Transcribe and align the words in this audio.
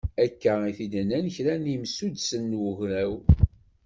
Akka 0.25 0.53
i 0.69 0.71
t-id-nnan 0.77 1.27
kra 1.35 1.53
n 1.55 1.71
yimsuddsen 1.71 2.43
n 2.53 2.57
ugraw. 2.67 3.13